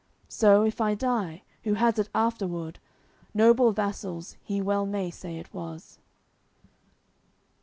So, 0.29 0.63
if 0.63 0.81
I 0.81 0.95
die, 0.95 1.43
who 1.63 1.75
has 1.75 1.99
it 1.99 2.09
afterward 2.15 2.79
Noble 3.35 3.71
vassal's 3.71 4.35
he 4.41 4.59
well 4.59 4.87
may 4.87 5.11
say 5.11 5.37
it 5.37 5.53
was." 5.53 5.99